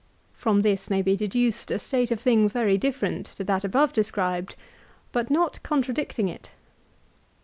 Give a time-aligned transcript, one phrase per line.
[0.33, 3.93] 1 From this may be deduced a state of things very different to that above
[3.93, 4.55] described;
[5.11, 6.49] but not contradicting it.